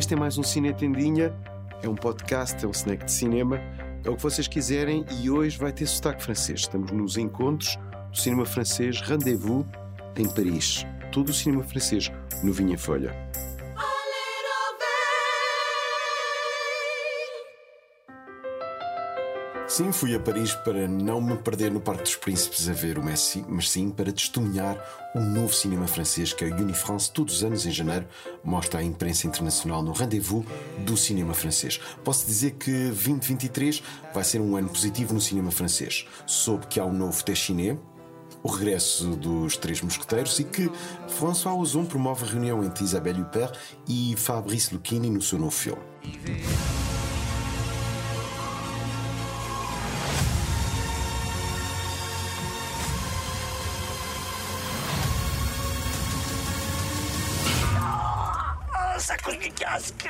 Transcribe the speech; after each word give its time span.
Este 0.00 0.14
é 0.14 0.16
mais 0.16 0.38
um 0.38 0.42
Cine 0.42 0.72
Tendinha, 0.72 1.30
é 1.82 1.86
um 1.86 1.94
podcast, 1.94 2.64
é 2.64 2.66
um 2.66 2.70
snack 2.70 3.04
de 3.04 3.12
cinema, 3.12 3.60
é 4.02 4.08
o 4.08 4.16
que 4.16 4.22
vocês 4.22 4.48
quiserem 4.48 5.04
e 5.20 5.28
hoje 5.28 5.58
vai 5.58 5.74
ter 5.74 5.86
sotaque 5.86 6.22
francês. 6.22 6.60
Estamos 6.60 6.90
nos 6.90 7.18
encontros 7.18 7.78
do 8.10 8.16
cinema 8.16 8.46
francês 8.46 9.02
Rendezvous 9.02 9.66
em 10.16 10.26
Paris. 10.26 10.86
Todo 11.12 11.28
o 11.28 11.34
cinema 11.34 11.62
francês 11.62 12.10
no 12.42 12.50
Vinha 12.50 12.78
Folha. 12.78 13.14
Sim, 19.70 19.92
fui 19.92 20.16
a 20.16 20.18
Paris 20.18 20.52
para 20.52 20.88
não 20.88 21.20
me 21.20 21.36
perder 21.36 21.70
no 21.70 21.80
Parque 21.80 22.02
dos 22.02 22.16
Príncipes 22.16 22.68
a 22.68 22.72
ver 22.72 22.98
o 22.98 23.04
Messi, 23.04 23.44
mas 23.48 23.70
sim 23.70 23.88
para 23.88 24.10
testemunhar 24.10 24.76
o 25.14 25.20
novo 25.20 25.52
cinema 25.52 25.86
francês 25.86 26.32
que 26.32 26.44
a 26.44 26.48
Unifrance, 26.48 27.08
todos 27.12 27.36
os 27.36 27.44
anos 27.44 27.64
em 27.64 27.70
janeiro, 27.70 28.04
mostra 28.42 28.80
à 28.80 28.82
imprensa 28.82 29.28
internacional 29.28 29.80
no 29.80 29.92
rendezvous 29.92 30.44
do 30.78 30.96
cinema 30.96 31.34
francês. 31.34 31.80
Posso 32.02 32.26
dizer 32.26 32.54
que 32.54 32.88
2023 32.88 33.80
vai 34.12 34.24
ser 34.24 34.40
um 34.40 34.56
ano 34.56 34.68
positivo 34.68 35.14
no 35.14 35.20
cinema 35.20 35.52
francês. 35.52 36.04
Soube 36.26 36.66
que 36.66 36.80
há 36.80 36.84
um 36.84 36.92
novo 36.92 37.22
Téchiné, 37.22 37.78
o 38.42 38.50
regresso 38.50 39.10
dos 39.10 39.56
Três 39.56 39.80
Mosqueteiros 39.82 40.36
e 40.40 40.44
que 40.44 40.68
François 41.06 41.56
Ozon 41.56 41.84
promove 41.84 42.24
a 42.24 42.28
reunião 42.28 42.64
entre 42.64 42.82
Isabelle 42.82 43.22
Huppert 43.22 43.56
e 43.86 44.16
Fabrice 44.16 44.74
Lucchini 44.74 45.10
no 45.10 45.22
seu 45.22 45.38
novo 45.38 45.52
filme. 45.52 45.80
Du 59.40 59.50
casque 59.50 60.08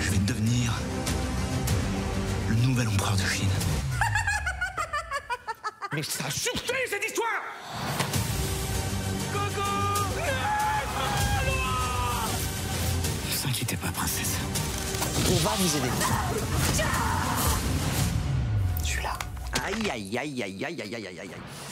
Je 0.00 0.10
vais 0.10 0.18
devenir 0.18 0.72
le 2.48 2.54
nouvel 2.56 2.86
empereur 2.88 3.16
de 3.16 3.22
Chine. 3.22 3.48
Mais 5.92 6.02
ça 6.02 6.30
chuté 6.30 6.74
cette 6.88 7.04
histoire 7.04 7.42
Coco 9.32 9.62
Ne 13.26 13.32
vous 13.32 13.48
inquiétez 13.48 13.76
pas, 13.76 13.88
princesse. 13.88 14.36
On 15.28 15.36
va 15.42 15.50
vous 15.58 15.76
aider. 15.76 15.90
Je 18.84 18.86
suis 18.88 19.02
là. 19.02 19.18
Aïe, 19.66 19.90
aïe, 19.90 20.16
aïe, 20.16 20.42
aïe, 20.44 20.64
aïe, 20.64 20.80
aïe, 20.80 20.94
aïe, 20.94 21.06
aïe, 21.08 21.18
aïe. 21.18 21.30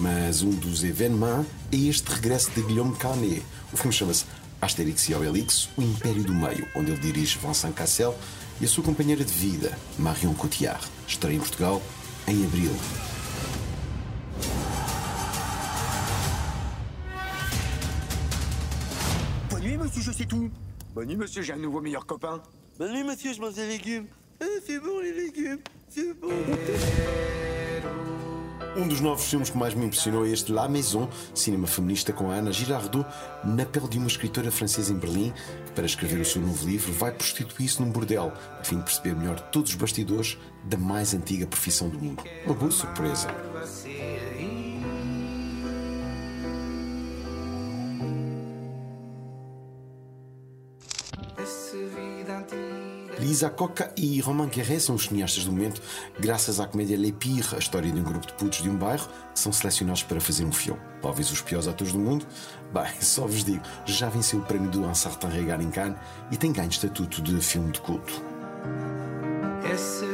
Mas 0.00 0.42
um 0.42 0.50
dos 0.50 0.82
eventos 0.82 1.46
é 1.70 1.76
este 1.76 2.08
regresso 2.14 2.50
de 2.50 2.62
Guillaume 2.62 2.96
Canet. 2.96 3.44
O 3.72 3.76
filme 3.76 3.92
chama-se 3.92 4.24
Asterix 4.60 5.08
e 5.08 5.14
Obelix, 5.14 5.68
O 5.76 5.82
Império 5.82 6.24
do 6.24 6.34
Meio, 6.34 6.66
onde 6.74 6.90
ele 6.90 7.00
dirige 7.00 7.38
Vincent 7.38 7.72
Cassel 7.74 8.12
e 8.60 8.64
a 8.64 8.68
sua 8.68 8.82
companheira 8.82 9.24
de 9.24 9.32
vida, 9.32 9.78
Marion 10.00 10.34
Cotillard. 10.34 10.84
Estreia 11.06 11.36
em 11.36 11.38
Portugal 11.38 11.80
em 12.26 12.44
abril. 12.44 12.72
Bonne 19.48 19.62
nuit, 19.62 19.76
monsieur, 19.76 20.02
je 20.02 20.10
sais 20.10 20.26
tout. 20.26 20.50
Bonne 20.92 21.06
nuit, 21.06 21.16
monsieur, 21.16 21.42
j'ai 21.42 21.52
un 21.52 21.56
nouveau 21.56 21.80
meilleur 21.80 22.04
copain. 22.04 22.42
Bonne 22.80 22.94
nuit, 22.94 23.04
monsieur, 23.04 23.32
je 23.32 23.40
mange 23.40 23.54
des 23.54 23.68
légumes. 23.68 24.06
Ah, 24.40 24.44
c'est 24.66 24.80
bon, 24.80 24.98
les 24.98 25.12
légumes. 25.12 25.60
C'est 25.88 26.12
bon. 26.14 26.30
Um 28.76 28.86
dos 28.86 29.00
novos 29.00 29.24
filmes 29.24 29.48
que 29.48 29.56
mais 29.56 29.72
me 29.72 29.86
impressionou 29.86 30.26
é 30.26 30.28
este 30.28 30.52
La 30.52 30.68
Maison, 30.68 31.08
cinema 31.34 31.66
feminista 31.66 32.12
com 32.12 32.30
a 32.30 32.34
Ana 32.34 32.52
Girardot, 32.52 33.06
na 33.42 33.64
pele 33.64 33.88
de 33.88 33.96
uma 33.96 34.06
escritora 34.06 34.50
francesa 34.50 34.92
em 34.92 34.96
Berlim, 34.96 35.32
que 35.64 35.72
para 35.72 35.86
escrever 35.86 36.20
o 36.20 36.24
seu 36.26 36.42
novo 36.42 36.66
livro 36.68 36.92
vai 36.92 37.10
prostituir-se 37.10 37.80
num 37.80 37.90
bordel, 37.90 38.34
a 38.60 38.62
fim 38.62 38.76
de 38.76 38.82
perceber 38.82 39.16
melhor 39.16 39.40
todos 39.40 39.70
os 39.70 39.76
bastidores 39.76 40.36
da 40.64 40.76
mais 40.76 41.14
antiga 41.14 41.46
profissão 41.46 41.88
do 41.88 41.98
mundo. 41.98 42.22
Uma 42.44 42.54
boa 42.54 42.70
surpresa. 42.70 43.28
Lisa 53.26 53.50
Coca 53.50 53.92
e 53.96 54.20
Romain 54.20 54.48
Guerret 54.48 54.78
são 54.78 54.94
os 54.94 55.06
cineastas 55.06 55.44
do 55.44 55.50
momento, 55.50 55.82
graças 56.20 56.60
à 56.60 56.66
comédia 56.66 56.96
Les 56.96 57.12
a 57.52 57.58
história 57.58 57.90
de 57.90 57.98
um 57.98 58.04
grupo 58.04 58.24
de 58.24 58.32
putos 58.34 58.62
de 58.62 58.70
um 58.70 58.76
bairro 58.76 59.08
que 59.34 59.40
são 59.40 59.52
selecionados 59.52 60.04
para 60.04 60.20
fazer 60.20 60.44
um 60.44 60.52
filme. 60.52 60.80
Talvez 61.02 61.28
os 61.32 61.42
piores 61.42 61.66
atores 61.66 61.92
do 61.92 61.98
mundo? 61.98 62.24
Bem, 62.72 63.00
só 63.00 63.26
vos 63.26 63.42
digo, 63.42 63.62
já 63.84 64.08
venceu 64.08 64.38
o 64.38 64.42
prémio 64.42 64.70
do 64.70 64.86
Un 64.86 64.94
Certain 64.94 65.28
Regard 65.28 65.64
em 65.64 65.70
Cannes 65.72 65.98
e 66.30 66.36
tem 66.36 66.52
ganho 66.52 66.70
estatuto 66.70 67.20
de 67.20 67.40
filme 67.40 67.72
de 67.72 67.80
culto. 67.80 68.22
Essa 69.68 70.06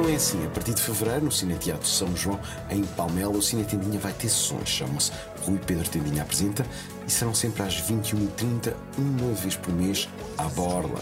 Então 0.00 0.10
é 0.10 0.16
assim, 0.16 0.46
a 0.46 0.48
partir 0.48 0.72
de 0.72 0.80
fevereiro, 0.80 1.26
no 1.26 1.30
Cine 1.30 1.58
Teatro 1.58 1.86
São 1.86 2.16
João, 2.16 2.40
em 2.70 2.82
Palmela, 2.82 3.36
o 3.36 3.42
Cine 3.42 3.66
Tendinha 3.66 4.00
vai 4.00 4.14
ter 4.14 4.30
sessões. 4.30 4.66
Chamam-se 4.66 5.12
Rui 5.42 5.58
Pedro 5.58 5.86
Tendinha 5.90 6.22
Apresenta 6.22 6.64
e 7.06 7.10
serão 7.10 7.34
sempre 7.34 7.62
às 7.62 7.82
21h30, 7.82 8.72
uma 8.96 9.34
vez 9.34 9.56
por 9.56 9.74
mês, 9.74 10.08
à 10.38 10.44
borla. 10.44 10.98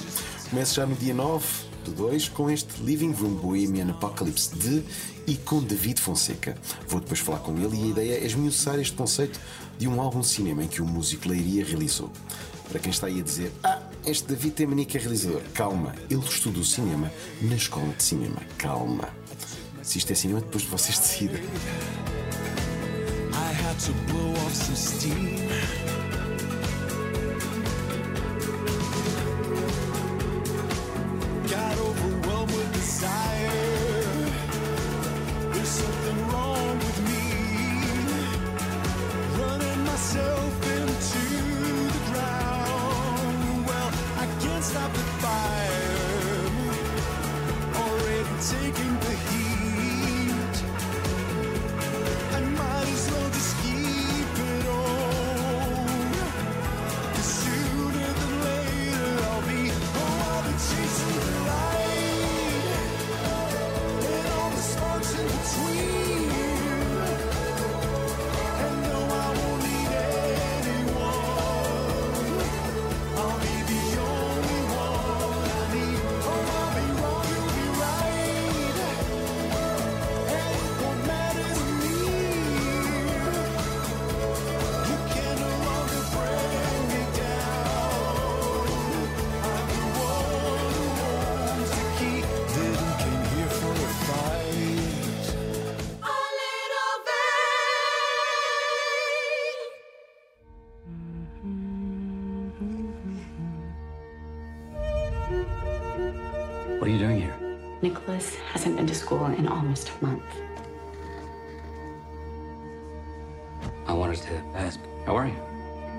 Começa 0.50 0.74
já 0.74 0.84
no 0.84 0.96
dia 0.96 1.14
9 1.14 1.46
do 1.84 1.92
2 1.92 2.28
com 2.30 2.50
este 2.50 2.82
Living 2.82 3.12
Room 3.12 3.36
Bohemian 3.36 3.88
Apocalypse 3.90 4.56
de 4.56 4.82
e 5.28 5.36
com 5.36 5.62
David 5.62 6.00
Fonseca. 6.00 6.56
Vou 6.88 6.98
depois 6.98 7.20
falar 7.20 7.38
com 7.38 7.56
ele 7.56 7.80
e 7.80 7.84
a 7.84 7.86
ideia 7.86 8.14
é 8.14 8.24
esmiuçar 8.24 8.80
este 8.80 8.96
conceito 8.96 9.38
de 9.78 9.86
um 9.86 10.00
álbum 10.00 10.22
de 10.22 10.26
cinema 10.26 10.64
em 10.64 10.66
que 10.66 10.82
o 10.82 10.84
músico 10.84 11.28
Leiria 11.28 11.64
realizou. 11.64 12.10
Para 12.68 12.80
quem 12.80 12.90
está 12.90 13.06
aí 13.06 13.20
a 13.20 13.22
dizer, 13.22 13.52
ah, 13.62 13.77
este 14.06 14.28
David 14.28 14.52
tem 14.52 14.84
que 14.84 14.96
é 14.96 15.00
realizador. 15.00 15.42
Calma, 15.54 15.94
ele 16.10 16.20
estudou 16.20 16.62
cinema 16.64 17.12
na 17.42 17.56
escola 17.56 17.92
de 17.94 18.02
cinema. 18.02 18.40
Calma. 18.56 19.08
Se 19.82 19.98
isto 19.98 20.12
é 20.12 20.14
cinema, 20.14 20.40
depois 20.40 20.64
vocês 20.64 20.98
decidem. 20.98 21.42
I 23.32 23.52
had 23.52 23.78
to 23.86 23.92
blow 24.12 24.32
off 24.44 24.54
some 24.54 24.76
steam. 24.76 25.97
What 106.78 106.86
are 106.86 106.90
you 106.90 106.98
doing 107.00 107.20
here? 107.20 107.34
Nicholas 107.82 108.36
hasn't 108.36 108.76
been 108.76 108.86
to 108.86 108.94
school 108.94 109.26
in 109.26 109.48
almost 109.48 109.90
a 109.90 110.04
month. 110.04 110.22
I 113.88 113.92
wanted 113.92 114.18
to 114.22 114.36
ask, 114.54 114.78
how 115.04 115.16
are 115.16 115.26
you? 115.26 115.34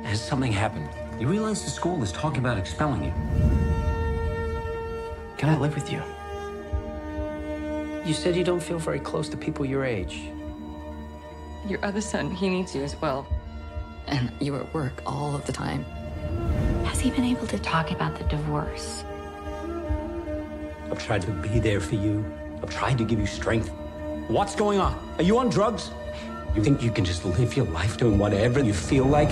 Has 0.03 0.25
something 0.25 0.53
happened? 0.53 0.89
You 1.19 1.27
realize 1.27 1.65
the 1.65 1.69
school 1.69 2.01
is 2.01 2.13
talking 2.13 2.39
about 2.39 2.57
expelling 2.57 3.03
you? 3.03 3.11
Can 5.37 5.49
I 5.49 5.57
live 5.57 5.75
with 5.75 5.91
you? 5.91 6.01
You 8.05 8.13
said 8.13 8.37
you 8.37 8.45
don't 8.45 8.63
feel 8.63 8.79
very 8.79 9.01
close 9.01 9.27
to 9.29 9.35
people 9.37 9.65
your 9.65 9.83
age. 9.83 10.29
Your 11.67 11.83
other 11.83 11.99
son, 11.99 12.31
he 12.31 12.47
needs 12.47 12.73
you 12.73 12.83
as 12.83 12.95
well. 13.01 13.27
And 14.07 14.31
you're 14.39 14.61
at 14.61 14.73
work 14.73 15.01
all 15.05 15.35
of 15.35 15.45
the 15.45 15.51
time. 15.51 15.83
Has 16.85 17.01
he 17.01 17.11
been 17.11 17.25
able 17.25 17.47
to 17.47 17.59
talk 17.59 17.91
about 17.91 18.17
the 18.17 18.23
divorce? 18.23 19.03
I've 20.91 21.05
tried 21.05 21.21
to 21.23 21.31
be 21.31 21.59
there 21.59 21.79
for 21.79 21.95
you. 21.95 22.25
I've 22.61 22.69
tried 22.69 22.97
to 22.97 23.03
give 23.03 23.19
you 23.19 23.27
strength. 23.27 23.69
What's 24.27 24.55
going 24.55 24.79
on? 24.79 24.93
Are 25.17 25.23
you 25.23 25.37
on 25.37 25.49
drugs? 25.49 25.91
You 26.55 26.63
think 26.63 26.81
you 26.81 26.91
can 26.91 27.05
just 27.05 27.25
live 27.25 27.55
your 27.55 27.67
life 27.67 27.97
doing 27.97 28.17
whatever 28.17 28.59
you 28.59 28.73
feel 28.73 29.05
like? 29.05 29.29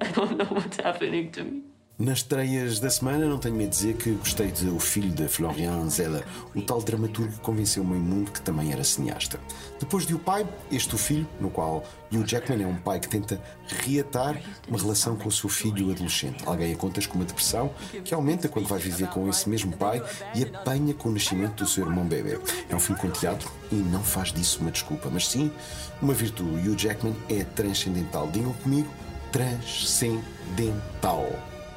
I 0.00 0.10
don't 0.12 0.36
know 0.36 0.44
what's 0.46 0.78
happening 0.78 1.30
to 1.32 1.44
me. 1.44 1.62
Nas 1.98 2.18
estreias 2.18 2.78
da 2.78 2.90
semana, 2.90 3.24
não 3.24 3.38
tenho 3.38 3.54
medo 3.54 3.70
de 3.70 3.76
dizer 3.76 3.96
que 3.96 4.10
gostei 4.10 4.52
de 4.52 4.68
O 4.68 4.78
Filho 4.78 5.08
de 5.08 5.26
Florian 5.28 5.88
Zeller, 5.88 6.26
o 6.54 6.60
tal 6.60 6.82
dramaturgo 6.82 7.32
que 7.32 7.40
convenceu 7.40 7.82
o 7.82 7.86
meio 7.86 8.02
mundo 8.02 8.30
que 8.30 8.42
também 8.42 8.70
era 8.70 8.84
cineasta. 8.84 9.40
Depois 9.80 10.04
de 10.04 10.14
O 10.14 10.18
Pai, 10.18 10.46
este 10.70 10.94
O 10.94 10.98
Filho, 10.98 11.26
no 11.40 11.48
qual 11.48 11.82
Hugh 12.12 12.26
Jackman 12.26 12.62
é 12.62 12.66
um 12.66 12.76
pai 12.76 13.00
que 13.00 13.08
tenta 13.08 13.40
reatar 13.66 14.38
uma 14.68 14.78
relação 14.78 15.16
com 15.16 15.30
o 15.30 15.32
seu 15.32 15.48
filho 15.48 15.90
adolescente. 15.90 16.44
Alguém 16.44 16.74
a 16.74 16.76
contas 16.76 17.06
com 17.06 17.14
uma 17.14 17.24
depressão 17.24 17.70
que 18.04 18.12
aumenta 18.12 18.46
quando 18.46 18.68
vai 18.68 18.78
viver 18.78 19.08
com 19.08 19.26
esse 19.30 19.48
mesmo 19.48 19.74
pai 19.74 20.02
e 20.34 20.42
apanha 20.42 20.92
com 20.92 21.08
o 21.08 21.12
nascimento 21.12 21.64
do 21.64 21.70
seu 21.70 21.86
irmão 21.86 22.04
bebê. 22.04 22.38
É 22.68 22.76
um 22.76 22.80
filme 22.80 23.00
com 23.00 23.08
teatro 23.08 23.50
e 23.72 23.76
não 23.76 24.04
faz 24.04 24.34
disso 24.34 24.60
uma 24.60 24.70
desculpa, 24.70 25.08
mas 25.10 25.28
sim 25.28 25.50
uma 26.02 26.12
virtude. 26.12 26.68
Hugh 26.68 26.76
Jackman 26.76 27.16
é 27.30 27.42
transcendental. 27.42 28.30
Digam 28.30 28.52
comigo, 28.52 28.92
transcendental. 29.32 31.26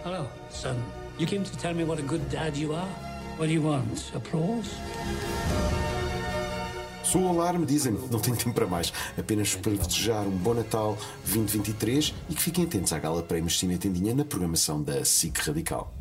Hello, 0.01 0.29
son. 0.49 0.77
You 1.17 1.27
came 1.27 1.43
to 1.43 1.57
tell 1.57 1.73
me 1.73 1.83
what 1.83 1.99
a 1.99 2.01
good 2.01 2.21
dad 2.29 2.55
you 2.55 2.73
are? 2.73 2.87
What 3.35 3.47
do 3.47 3.53
you 3.53 3.61
want? 3.61 4.11
Applause? 4.15 4.69
Sou 7.03 7.23
o 7.23 7.27
alarme, 7.27 7.65
dizem-me, 7.65 7.99
não 8.09 8.19
tenho 8.19 8.37
tempo 8.37 8.53
para 8.53 8.65
mais. 8.65 8.93
Apenas 9.17 9.55
para 9.55 9.73
desejar 9.73 10.21
um 10.21 10.37
bom 10.37 10.53
Natal 10.53 10.97
2023 11.25 12.13
e 12.29 12.33
que 12.33 12.41
fiquem 12.41 12.63
atentos 12.63 12.93
à 12.93 12.99
Gala 12.99 13.21
Prémios 13.23 13.59
Cine 13.59 13.77
Tendinha 13.77 14.15
na 14.15 14.23
programação 14.23 14.81
da 14.81 15.03
SIC 15.03 15.37
Radical. 15.39 15.93